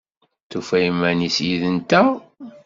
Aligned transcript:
Tufa 0.49 0.77
iman-is 0.89 1.37
yid-nteɣ? 1.47 2.07